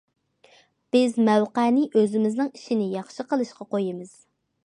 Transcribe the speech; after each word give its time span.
بىز 0.95 1.13
مەۋقەنى 1.27 1.83
ئۆزىمىزنىڭ 2.01 2.49
ئىشىنى 2.55 2.89
ياخشى 2.97 3.29
قىلىشقا 3.35 3.71
قويىمىز. 3.75 4.19